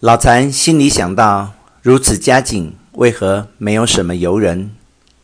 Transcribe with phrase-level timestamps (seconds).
[0.00, 4.70] 老残心里想到：如此佳景，为何没有什么游人？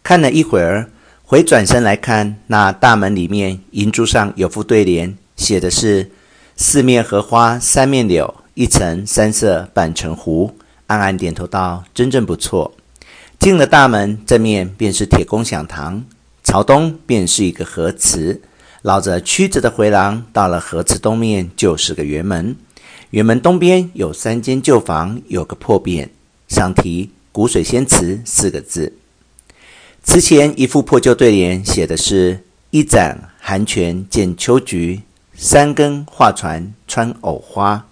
[0.02, 0.90] 看了一会儿，
[1.22, 6.10] 回转身来看那大门里面银柱上有副对联，写的是
[6.58, 10.52] “四面荷花三面柳，一城三色半城湖”。
[10.88, 12.74] 暗暗点头道：“真正不错。”
[13.38, 16.02] 进了大门，正面便是铁工响堂，
[16.42, 18.40] 朝东便是一个河池。
[18.82, 22.56] 绕着曲折的回廊，到了河池东面就是个园门。
[23.14, 26.08] 园门东边有三间旧房，有个破匾，
[26.48, 28.92] 上题“古水仙祠”四个字。
[30.02, 32.42] 祠前一副破旧对联，写的是
[32.72, 35.02] “一盏寒泉见秋菊，
[35.36, 37.86] 三更画船穿藕花”。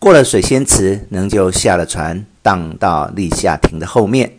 [0.00, 4.38] 过了水仙祠，仍旧下了船，荡到立夏亭的后面。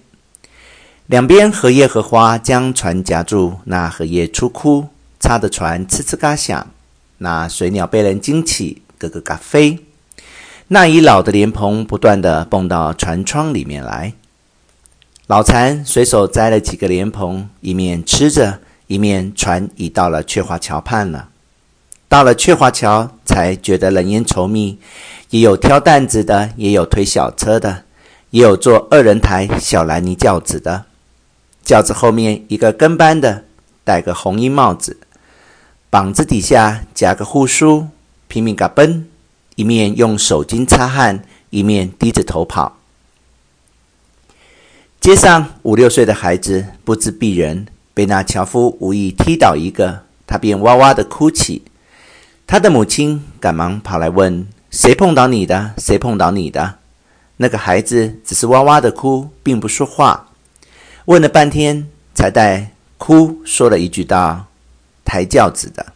[1.05, 4.87] 两边荷叶荷花将船夹住，那荷叶出枯，
[5.19, 6.71] 擦的船吱吱嘎响，
[7.19, 9.77] 那水鸟被人惊起，咯咯嘎飞。
[10.73, 14.13] 那已老的莲蓬不断地蹦到船窗里面来，
[15.27, 21.27] 老残随手摘了几个莲蓬，一面吃着，一面船已到了鹊华桥畔了。
[22.07, 24.79] 到了鹊华桥，才觉得冷烟稠密，
[25.31, 27.83] 也有挑担子的，也有推小车的，
[28.29, 30.85] 也有坐二人台小蓝泥轿子的。
[31.65, 33.43] 轿子后面一个跟班的，
[33.83, 34.95] 戴个红缨帽子，
[35.89, 37.87] 膀子底下夹个护书，
[38.29, 39.10] 拼命嘎奔。
[39.61, 42.77] 一面用手巾擦汗，一面低着头跑。
[44.99, 51.61] 街上五六岁的孩子不知避人，被那樵夫无意踢倒一个，他便哇哇的哭起。
[52.47, 55.75] 他的母亲赶忙跑来问：“谁碰倒你的？
[55.77, 56.79] 谁碰倒你的？”
[57.37, 60.29] 那个孩子只是哇哇的哭，并不说话。
[61.05, 64.47] 问了半天，才带哭说了一句道
[65.05, 65.93] ：“抬轿子的。”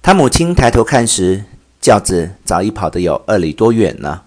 [0.00, 1.44] 他母亲抬头看时，
[1.80, 4.24] 轿子早已跑得有二里多远了。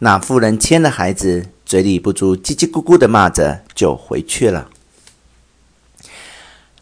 [0.00, 4.68] 那妇人牵了孩子，嘴里不住叽叽咕咕地骂着，就回去了。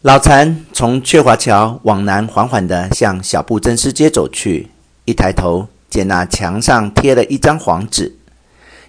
[0.01, 4.67] 老残从鹊华桥往南缓缓地向小布政司街走去，
[5.05, 8.17] 一抬头见那墙上贴了一张黄纸，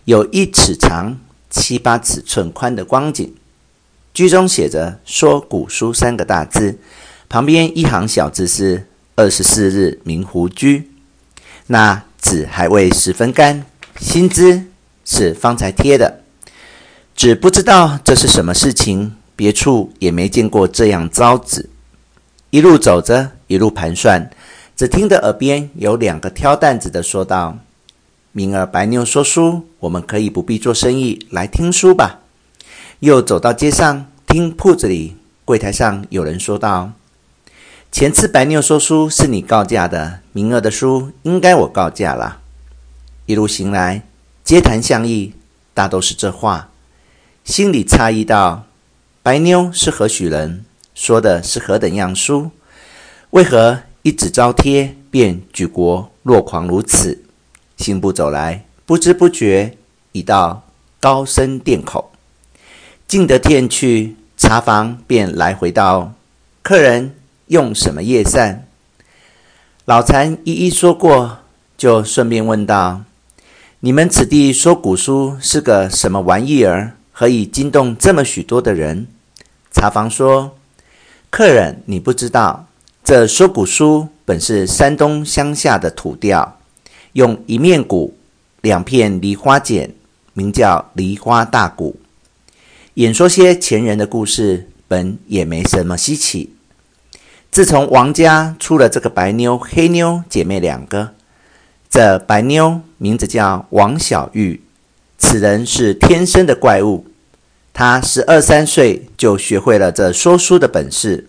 [0.06, 1.16] 有一尺长、
[1.48, 3.32] 七八尺寸宽的光景，
[4.12, 6.81] 居中写着“说古书”三个大字，
[7.28, 10.91] 旁边一行小字是“二十四日明湖居”。
[11.66, 13.64] 那纸还未十分干，
[13.98, 14.64] 新知
[15.04, 16.20] 是方才贴的，
[17.16, 21.70] 只不知道这是什么事情，别处也没见过这样招纸。
[22.50, 24.30] 一路走着，一路盘算，
[24.76, 27.58] 只听得耳边有两个挑担子的说道
[28.32, 32.20] ：“明儿白妞说书，我们可以不必做生意，来听书吧。”
[33.00, 36.92] 又走到街上，听铺子里柜台上有人说道。
[37.91, 42.41] 前次白妞说书是你告假的，明儿的书应该我告假了。
[43.27, 44.03] 一路行来，
[44.43, 45.33] 街谈巷议，
[45.72, 46.71] 大都是这话，
[47.45, 48.65] 心里诧异道：
[49.22, 50.65] 白妞是何许人？
[50.93, 52.50] 说的是何等样书？
[53.31, 57.22] 为何一纸招贴便举国若狂如此？
[57.77, 59.77] 行步走来，不知不觉
[60.11, 60.65] 已到
[60.99, 62.11] 高升店口，
[63.06, 66.12] 进得店去，茶房便来回道：
[66.62, 67.15] 客人。
[67.49, 68.66] 用什么夜膳？
[69.87, 71.41] 老禅一一说过，
[71.77, 73.03] 就顺便问道
[73.81, 76.97] ：“你们此地说古书是个什么玩意儿？
[77.12, 79.06] 何以惊动这么许多的人？”
[79.71, 80.56] 茶房说
[81.28, 82.67] ：“客人，你不知道，
[83.05, 86.59] 这说古书本是山东乡下的土调，
[87.12, 88.16] 用一面鼓，
[88.62, 89.93] 两片梨花剪，
[90.33, 92.01] 名叫梨花大鼓。
[92.95, 96.55] 演说些前人的故事，本也没什么稀奇。”
[97.54, 101.10] 自从王家出了这个白妞、黑妞姐妹两个，
[101.88, 104.60] 这白妞名字叫王小玉，
[105.19, 107.06] 此人是天生的怪物。
[107.72, 111.28] 她十二三岁就学会了这说书的本事，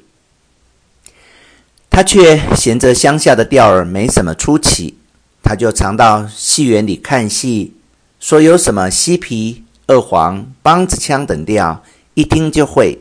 [1.92, 4.98] 她却嫌着乡下的调儿没什么出奇，
[5.44, 7.76] 她就常到戏园里看戏，
[8.20, 11.84] 说有什么西皮、二黄、梆子腔等调，
[12.16, 13.00] 一听就会。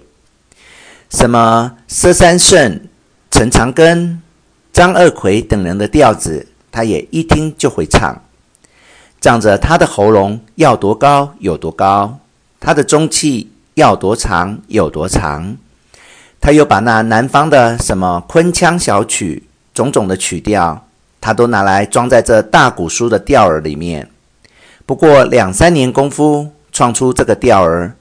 [1.09, 2.89] 什么佘三胜。
[3.35, 4.19] 陈长庚、
[4.73, 8.23] 张二奎等人的调子，他也一听就会唱。
[9.21, 12.21] 仗着他的喉咙要多高有多高，
[12.61, 15.57] 他的中气要多长有多长。
[16.41, 19.43] 他又把那南方的什么昆腔小曲、
[19.75, 20.87] 种种的曲调，
[21.21, 24.09] 他都拿来装在这大鼓书的调儿里面。
[24.87, 27.97] 不过两三年功夫，创出这个调儿，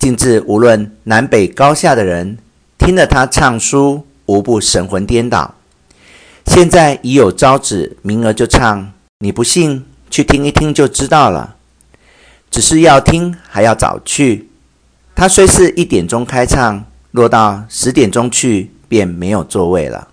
[0.00, 2.36] 竟至无论南北高下的人，
[2.76, 4.04] 听了他唱书。
[4.26, 5.54] 无不神魂颠倒。
[6.46, 8.92] 现在已有招子，明儿就唱。
[9.20, 11.56] 你不信，去听一听就知道了。
[12.50, 14.48] 只是要听还要早去。
[15.14, 20.08] 他虽是一点钟开唱，落到十点钟去便没有座位了。